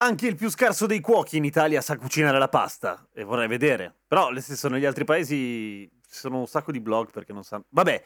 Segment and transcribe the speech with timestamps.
[0.00, 3.92] Anche il più scarso dei cuochi in Italia sa cucinare la pasta e vorrei vedere.
[4.06, 7.64] Però, le stesso negli altri paesi ci sono un sacco di blog perché non sanno.
[7.70, 8.04] Vabbè.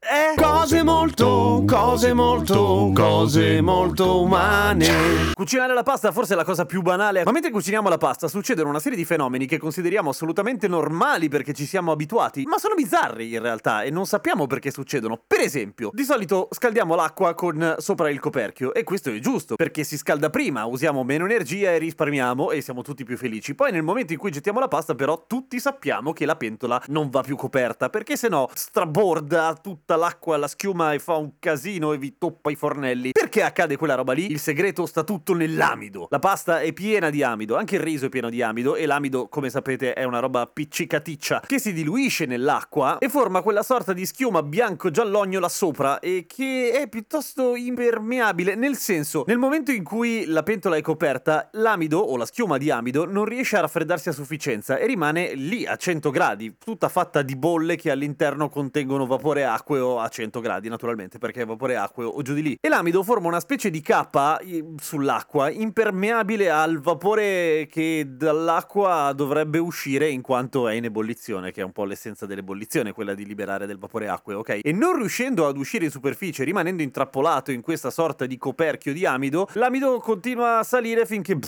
[0.00, 0.40] Eh?
[0.40, 5.32] Cose molto, cose molto, cose molto umane.
[5.34, 8.68] Cucinare la pasta forse è la cosa più banale, ma mentre cuciniamo la pasta succedono
[8.68, 13.34] una serie di fenomeni che consideriamo assolutamente normali perché ci siamo abituati, ma sono bizzarri
[13.34, 15.20] in realtà e non sappiamo perché succedono.
[15.26, 19.82] Per esempio, di solito scaldiamo l'acqua con sopra il coperchio e questo è giusto, perché
[19.82, 23.56] si scalda prima, usiamo meno energia e risparmiamo e siamo tutti più felici.
[23.56, 27.10] Poi nel momento in cui gettiamo la pasta però tutti sappiamo che la pentola non
[27.10, 31.94] va più coperta, perché se no straborda tutta l'acqua, la schiuma e fa un casino
[31.94, 33.12] e vi toppa i fornelli.
[33.12, 34.30] Perché accade quella roba lì?
[34.30, 36.08] Il segreto sta tutto nell'amido.
[36.10, 39.28] La pasta è piena di amido, anche il riso è pieno di amido e l'amido,
[39.28, 44.04] come sapete, è una roba appiccicaticcia che si diluisce nell'acqua e forma quella sorta di
[44.04, 50.26] schiuma bianco-giallogno là sopra e che è piuttosto impermeabile, nel senso, nel momento in cui
[50.26, 54.12] la pentola è coperta, l'amido o la schiuma di amido non riesce a raffreddarsi a
[54.12, 59.46] sufficienza e rimane lì a 100 gradi, tutta fatta di bolle che all'interno contengono vapore
[59.46, 62.58] acqueo a 100 gradi, naturalmente, perché è vapore acqueo o giù di lì.
[62.60, 64.40] E l'amido forma una specie di cappa
[64.76, 71.64] sull'acqua, impermeabile al vapore che dall'acqua dovrebbe uscire in quanto è in ebollizione, che è
[71.64, 74.60] un po' l'essenza dell'ebollizione, quella di liberare del vapore acqueo, ok?
[74.62, 79.06] E non riuscendo ad uscire in superficie, rimanendo intrappolato in questa sorta di coperchio di
[79.06, 81.38] amido, l'amido continua a salire finché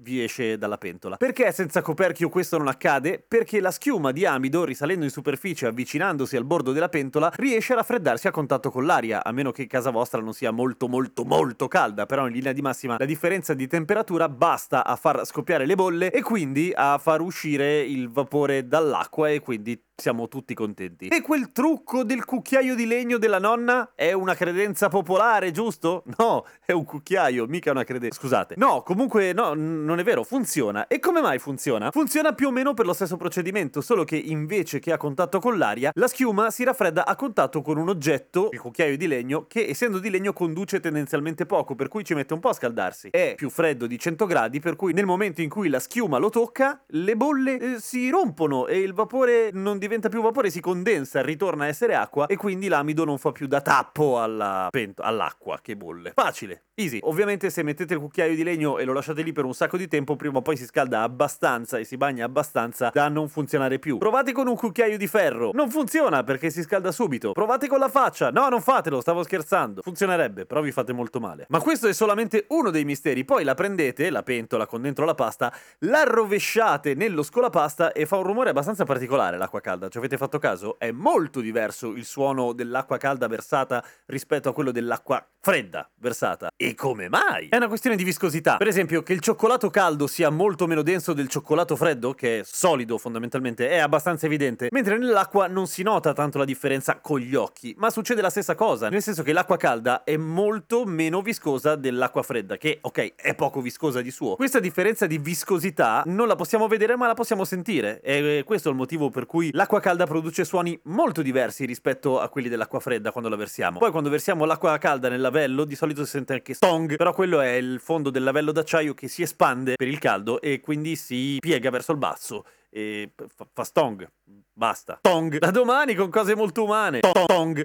[0.00, 1.16] vi esce dalla pentola.
[1.16, 3.22] Perché senza coperchio questo non accade?
[3.26, 7.76] Perché la schiuma di amido, risalendo in superficie, avvicinandosi al bordo della pentola, riesce a
[7.76, 11.68] raffreddarsi a contatto con l'aria, a meno che casa vostra non sia molto molto molto
[11.68, 15.74] calda, però in linea di massima la differenza di temperatura basta a far scoppiare le
[15.74, 21.08] bolle e quindi a far uscire il vapore dall'acqua e quindi siamo tutti contenti.
[21.08, 26.04] E quel trucco del cucchiaio di legno della nonna è una credenza popolare, giusto?
[26.18, 28.18] No, è un cucchiaio, mica una credenza.
[28.18, 28.54] Scusate.
[28.56, 30.86] No, comunque no, n- non è vero, funziona.
[30.86, 31.90] E come mai funziona?
[31.90, 35.58] Funziona più o meno per lo stesso procedimento, solo che invece che a contatto con
[35.58, 39.66] l'aria, la schiuma si raffredda a contatto con un oggetto, il cucchiaio di legno, che
[39.68, 43.08] essendo di legno conduce tendenzialmente poco, per cui ci mette un po' a scaldarsi.
[43.10, 46.30] È più freddo di 100 gradi, per cui nel momento in cui la schiuma lo
[46.30, 51.22] tocca, le bolle eh, si rompono e il vapore non diventa più vapore, si condensa,
[51.22, 55.58] ritorna a essere acqua e quindi l'amido non fa più da tappo alla pento- all'acqua
[55.60, 56.12] che bolle.
[56.14, 56.98] Facile, easy.
[57.02, 59.88] Ovviamente se mettete il cucchiaio di legno e lo lasciate lì per un sacco di
[59.88, 63.98] tempo, prima o poi si scalda abbastanza e si bagna abbastanza da non funzionare più.
[63.98, 65.50] Provate con un cucchiaio di ferro.
[65.52, 67.32] Non funziona perché si scalda subito.
[67.32, 68.30] Provate con la faccia.
[68.30, 69.82] No, non fatelo, stavo scherzando.
[69.82, 71.46] Funzionerebbe, però vi fate molto male.
[71.48, 73.24] Ma questo è solamente uno dei misteri.
[73.24, 78.16] Poi la prendete, la pentola con dentro la pasta, la rovesciate nello scolapasta e fa
[78.16, 79.79] un rumore abbastanza particolare l'acqua calda.
[79.88, 80.78] Ci avete fatto caso?
[80.78, 86.50] È molto diverso il suono dell'acqua calda versata rispetto a quello dell'acqua fredda versata.
[86.56, 87.48] E come mai?
[87.48, 88.56] È una questione di viscosità.
[88.56, 92.42] Per esempio, che il cioccolato caldo sia molto meno denso del cioccolato freddo, che è
[92.44, 97.34] solido fondamentalmente, è abbastanza evidente, mentre nell'acqua non si nota tanto la differenza con gli
[97.34, 101.74] occhi, ma succede la stessa cosa, nel senso che l'acqua calda è molto meno viscosa
[101.74, 104.36] dell'acqua fredda, che ok, è poco viscosa di suo.
[104.36, 108.00] Questa differenza di viscosità non la possiamo vedere, ma la possiamo sentire.
[108.02, 112.28] E questo è il motivo per cui l'acqua calda produce suoni molto diversi rispetto a
[112.28, 113.78] quelli dell'acqua fredda quando la versiamo.
[113.78, 117.40] Poi quando versiamo l'acqua calda nel lavello, di solito si sente anche stong, però quello
[117.40, 121.38] è il fondo del lavello d'acciaio che si espande per il caldo e quindi si
[121.40, 123.12] piega verso il basso e
[123.52, 124.06] fa, stong.
[124.52, 124.98] Basta.
[125.00, 125.38] Tong.
[125.38, 127.00] Da domani con cose molto umane.
[127.00, 127.62] Tong.